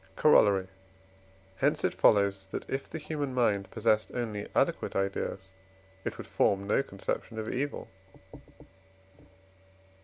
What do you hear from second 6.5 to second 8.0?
no conception of evil.